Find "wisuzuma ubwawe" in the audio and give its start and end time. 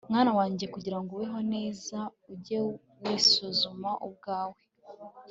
3.01-4.59